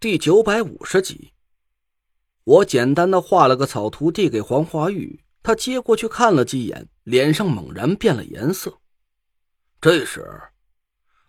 [0.00, 1.32] 第九百五十集，
[2.44, 5.24] 我简单的画了个草图，递给黄花玉。
[5.42, 8.78] 他接过去看了几眼，脸上猛然变了颜色。
[9.80, 10.24] 这时，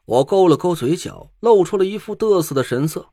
[0.05, 3.09] 我勾了勾嘴角，露出了一副得瑟的神色。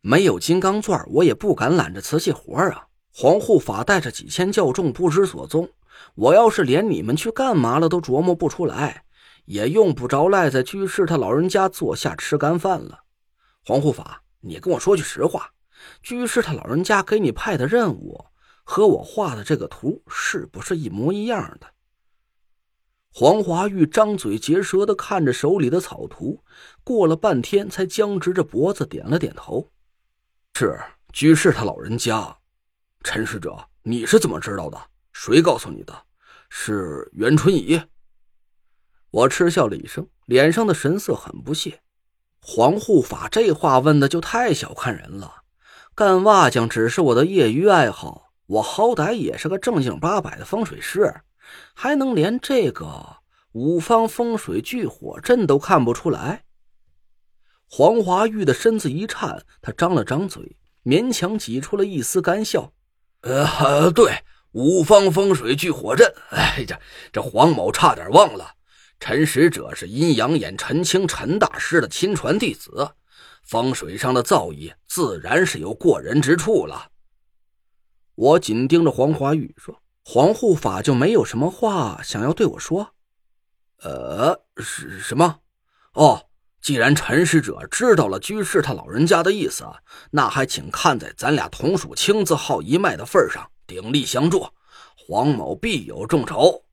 [0.00, 2.86] 没有金刚钻，我也不敢揽着瓷器活啊。
[3.12, 5.68] 黄护法带着几千教众不知所踪，
[6.14, 9.04] 我要是连你们去干嘛了都琢磨不出来，
[9.46, 13.00] 也用不着赖在居士他老人家坐下吃干饭了。
[13.64, 14.20] 黄护法。
[14.44, 15.52] 你跟我说句实话，
[16.02, 18.26] 居士他老人家给你派的任务
[18.62, 21.66] 和我画的这个图是不是一模一样的？
[23.10, 26.42] 黄华玉张嘴结舌的看着手里的草图，
[26.82, 29.70] 过了半天才僵直着脖子点了点头
[30.58, 30.78] ：“是
[31.12, 32.36] 居士他老人家。”
[33.02, 34.78] 陈使者，你是怎么知道的？
[35.12, 36.06] 谁告诉你的？
[36.50, 37.80] 是袁春怡。
[39.10, 41.82] 我嗤笑了一声，脸上的神色很不屑。
[42.46, 45.32] 黄护法这话问的就太小看人了，
[45.94, 51.22] 干瓦匠只是我的业余爱好，我好歹也是个正经八百的风水师，
[51.72, 53.16] 还能连这个
[53.52, 56.44] 五方风水聚火阵都看不出来？
[57.66, 62.70] 黄华玉的身子一颤，他张了张嘴，勉强挤出了一丝干笑
[63.22, 64.22] ：“呃，对，
[64.52, 66.78] 五方风水聚火阵，哎，呀
[67.10, 68.50] 这黄某差点忘了。”
[69.06, 72.90] 陈使者是阴阳眼陈清陈大师的亲传弟子，
[73.42, 76.90] 风水上的造诣自然是有过人之处了。
[78.14, 82.94] 我紧盯着黄华玉说：“黄护法就没有什么话想要对我说
[83.84, 85.40] ？”“呃，是什么？
[85.92, 86.24] 哦，
[86.62, 89.66] 既然陈使者知道了居士他老人家的意思，
[90.12, 94.48] 那还请看在咱俩同属青字号一脉的份上，鼎力相助，
[94.96, 96.63] 黄某必有重酬。”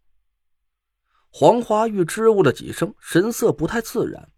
[1.33, 4.29] 黄花玉支吾了几声，神色不太自然。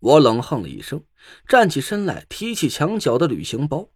[0.00, 1.02] 我冷哼了一声，
[1.48, 3.88] 站起身来，提起墙角的旅行包。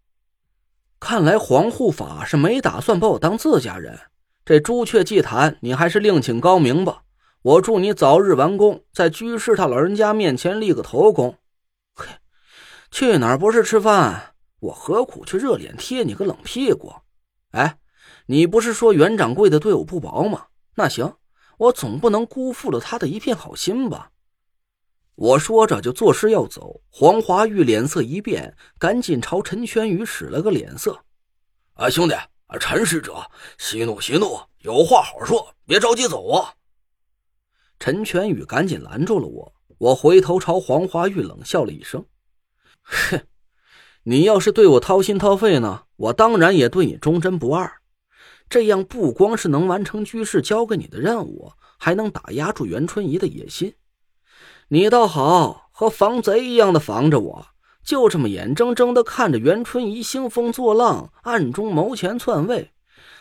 [0.99, 4.01] 看来黄护法是没打算把我当自家人。
[4.45, 7.03] 这朱雀祭坛，你还是另请高明吧。
[7.43, 11.37] 我祝你早日完工，在居士他老人家面前立个头功。
[11.95, 12.07] 嘿，
[12.91, 14.35] 去哪儿不是吃饭？
[14.61, 16.93] 我何苦去热脸贴你个冷屁股？
[17.51, 17.79] 哎，
[18.27, 20.47] 你不是说袁掌柜的对我不薄吗？
[20.77, 21.15] 那行。
[21.59, 24.13] 我总不能辜负了他的一片好心吧？
[25.15, 31.05] 我说着就作势要走，黄华玉脸色一变，赶紧朝陈全宇使了个脸色
[31.73, 36.53] ：“啊，兄弟，啊，陈使者，息怒息怒，有话好说，别着急走啊！”
[37.81, 39.55] 陈全宇赶紧拦住了我。
[39.79, 42.05] 我回头朝黄华玉冷笑了一声
[42.83, 43.27] ：“哼，
[44.03, 47.81] 你要是对我掏心掏肺呢，我当然也对你忠贞不二。”
[48.49, 53.75] 这样不光是能完成居士交给你的任务，还能打压住袁春怡的野心。
[54.69, 57.47] 你倒好，和防贼一样的防着我，
[57.85, 62.73] 就这么眼睁睁的看着袁春怡兴风作浪，暗中谋权篡位。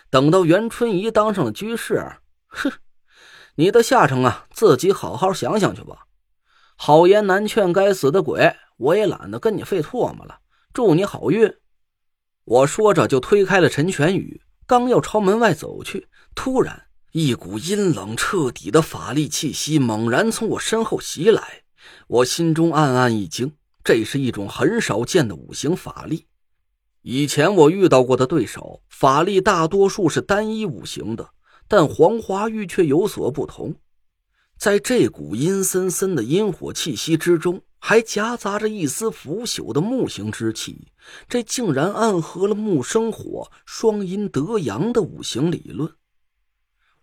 [0.09, 2.03] 等到袁春怡当上了居士，
[2.47, 2.71] 哼，
[3.55, 6.05] 你的下场啊，自己好好想想去吧。
[6.75, 10.39] 好言难劝，该死的鬼，我也懒得跟你费唾沫了。
[10.73, 11.53] 祝你好运。
[12.43, 14.41] 我说着就推开了陈全宇。
[14.67, 21.63] 刚要朝门外走去，突然一股阴冷彻底的法力气息猛然从我身后袭来，
[22.07, 26.25] 我心中暗暗一惊，这是一种很少见的五行法力。
[27.03, 31.29] 以前我遇到过的对手法力大多数是单一五行的，
[31.67, 33.75] 但黄华玉却有所不同，
[34.57, 37.61] 在这股阴森森的阴火气息之中。
[37.87, 40.87] 还夹杂着一丝腐朽的木形之气，
[41.29, 45.93] 这竟然暗合了木生火、双阴得阳的五行理论。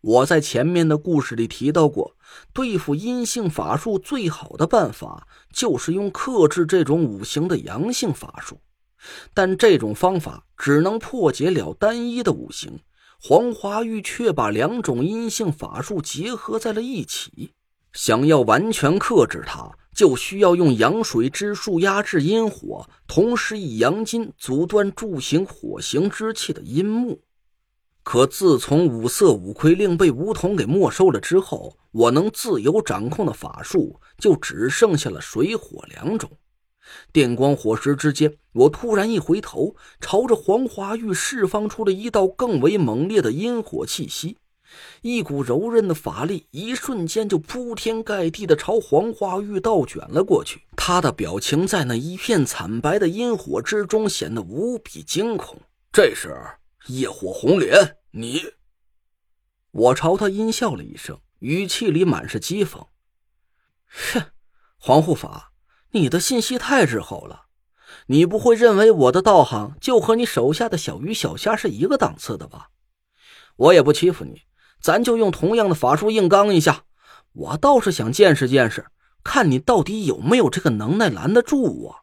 [0.00, 2.16] 我在前面的故事里提到过，
[2.52, 8.58] 对付阴性法术最好的办法就是用克制这种五行的阳性法术，
[9.32, 12.80] 但这种方法只能破解了单一的五行。
[13.20, 17.52] 黄华玉却把两种阴性法术结合在了一起，
[17.92, 19.78] 想要完全克制它。
[19.94, 27.20] 就需要用阳水之术压制阴火，同时以阳金阻断助行火行之气的阴木。
[28.02, 36.28] 可自从五色五魁令被梧桐给没收了之后，我能自由掌控的法术就只剩下了水火两种。
[37.12, 44.36] 电光火石之间，我突然一回头，朝着黄华玉释放出了一道更为猛烈的阴火气息。
[45.00, 50.62] 一股柔韧的法力，一瞬间就铺天盖地的朝黄花玉倒卷了过去。
[50.76, 55.60] 他的表情在那一片惨白的阴火之中显得无比惊恐。
[55.92, 56.36] 这时，
[56.86, 58.40] 业火红莲，你……
[59.70, 62.86] 我朝他阴笑了一声，语气里满是讥讽
[64.12, 64.22] ：“哼，
[64.76, 65.52] 黄护法，
[65.90, 67.46] 你的信息太滞后了。
[68.06, 72.70] 你不会认为我的道行就和你手下的小鱼小虾是一个档次的吧？
[73.56, 74.42] 我也不欺负你，
[74.82, 76.84] 咱就用同样的法术硬刚一下。
[77.32, 78.84] 我倒是想见识见识，
[79.24, 81.96] 看你到底有没有这个能耐拦得住我。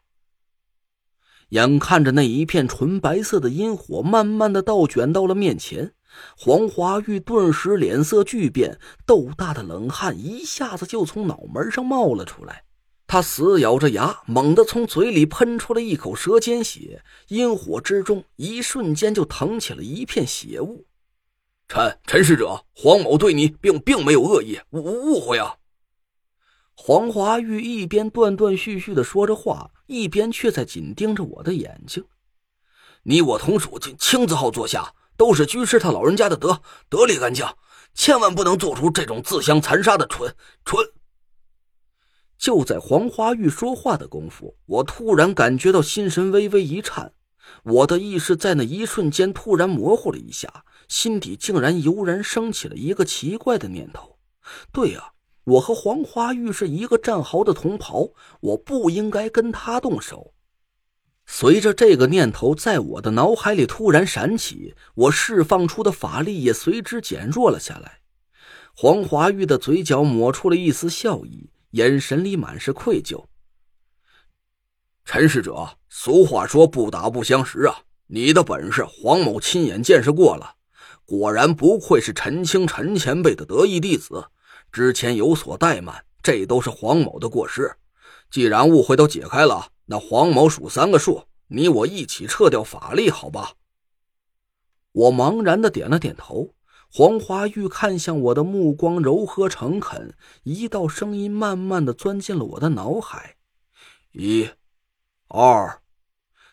[1.50, 5.92] 眼看着那一片纯白色的阴火慢慢的倒卷到了面前，
[6.36, 12.64] 黄华玉顿时脸色巨变，豆大的冷汗一下子就从脑门上冒了出来。
[13.06, 20.86] 他死咬着牙，猛地从嘴里喷出了一口舌尖血，阴火之中一瞬间就腾起了一片血雾。
[21.72, 25.54] 陈陈使者，黄某对你并并没有恶意，误误会啊！
[26.74, 32.04] 黄华玉一边断断续续的说着话，一边却在紧盯着我的眼睛。
[33.04, 37.56] 你我同属青青字号座下，都是居士他老人家的得得力干将，
[37.94, 40.34] 千万不能做出这种自相残杀的蠢
[40.64, 40.84] 蠢。
[42.36, 47.12] 就在黄华玉说话的功夫，我突然感觉到心神微微一颤，
[47.62, 54.18] 我的意识在那一瞬间突然模糊了一下，心底竟然油然升起了一个奇怪的念头：
[54.70, 55.12] 对呀。
[55.44, 58.10] 我和黄花玉是一个战壕的同袍，
[58.40, 60.34] 我不应该跟他动手。
[61.26, 68.00] 随着这个念头在我的脑海里突然闪起，我释放出的法力也随之减弱了下来。
[68.74, 73.24] 黄华玉的嘴角抹出了一丝笑意，眼神里满是愧疚。
[75.04, 80.54] 陈使者，俗话说不打不相识啊，你的本事黄某亲眼见识过了，
[81.10, 84.26] 果然不愧是陈清陈前辈的得意弟子。
[84.70, 87.74] 之前有所怠慢，这都是黄某的过失。
[88.30, 93.54] 既然误会都解开了，那黄某数三个数，你我一起撤掉法力，好吧？
[94.92, 96.54] 我茫然的点了点头。
[96.92, 100.14] 黄华玉看向我的目光柔和诚恳，
[100.44, 103.34] 一道声音慢慢的钻进了我的脑海：
[104.12, 104.48] 一、
[105.26, 105.82] 二。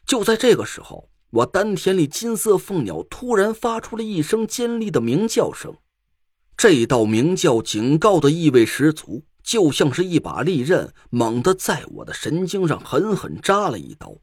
[0.07, 5.75] 就在这个时候，我丹田里金色凤鸟突然发出了一声尖利的鸣叫声。
[6.55, 14.15] 这道鸣叫警告的意味十足，就像是一把利刃，猛地在我的神经上狠狠扎了一刀。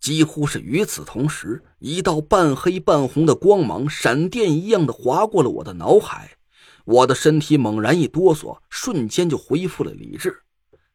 [0.00, 6.36] 几乎是与此同时，一道半黑半红的光芒，闪电一样的划过了我的脑海，
[6.84, 10.42] 我的身体猛然一哆嗦，瞬间就恢复了理智。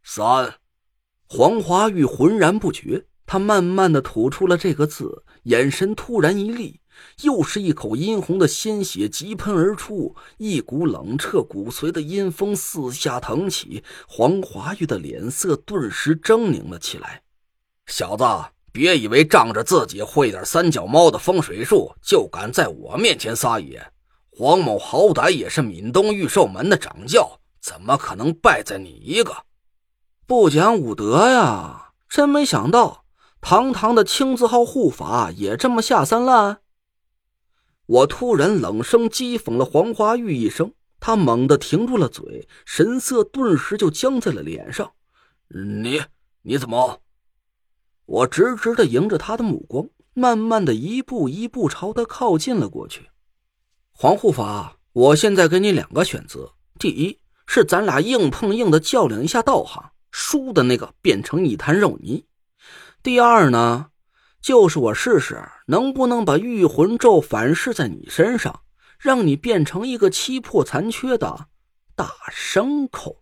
[0.03, 0.55] 三，
[1.27, 6.81] 黄华玉浑然不觉，他慢慢的吐出了这个字，眼神突然一厉。
[7.21, 17.21] 又是一口殷红的鲜血急喷而出，一股冷彻骨髓的阴风四下腾起，黄华玉的脸色顿时狰狞了起来。
[17.85, 18.25] 小子，
[18.73, 23.81] 别以为仗着自己会点三脚猫的风水术，就敢在我面前撒野。
[24.29, 29.33] 黄某好歹也是闽东御兽门的掌教，怎么可能败在你一个？
[30.27, 31.93] 不讲武德呀！
[32.09, 33.00] 真没想到，
[33.41, 36.61] 堂堂的青字号护法也这么下三滥。
[37.87, 44.93] 我突然冷声讥讽了黄华玉一声，他猛地停住了嘴，神色顿时就僵在了脸上。
[45.49, 46.01] 你
[46.43, 47.01] 你怎么？
[48.05, 53.09] 我直直的迎着他的目光，慢慢的一步一步朝他靠近了过去。
[53.91, 62.23] 黄护法，我现在给你两个选择：第一是咱俩硬碰硬的较量一下道行，输的那个变成一滩肉泥；
[63.03, 63.87] 第二呢？
[64.41, 68.61] 就是我试试能不能把御魂咒反噬在你身上，
[68.99, 71.47] 让你变成一个七魄残缺的
[71.95, 73.20] 大牲口。